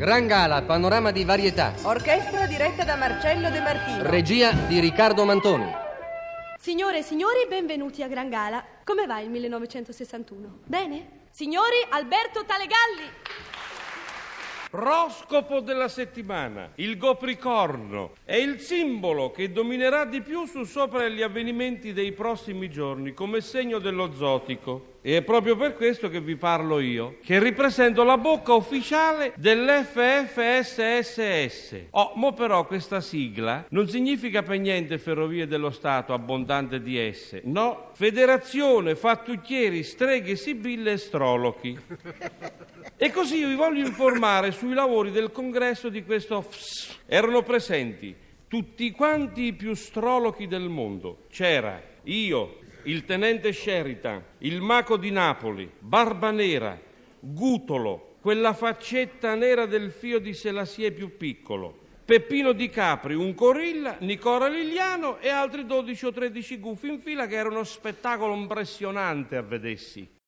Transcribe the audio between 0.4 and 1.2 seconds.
panorama